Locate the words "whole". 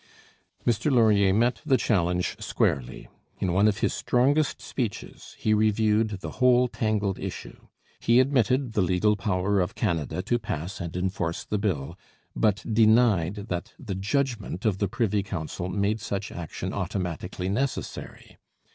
6.41-6.67